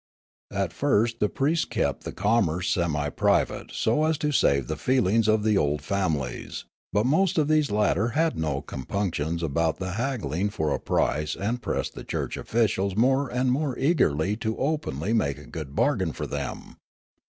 [0.51, 4.75] At fixst the priests kept the com merce semi private so as to save the
[4.75, 9.77] feelings of the old families; but most of these latter had no compunc tions about
[9.77, 14.55] the haggling for a price and pressed the church officials more and more eagerly and
[14.57, 16.77] openly to make a good bargain for them.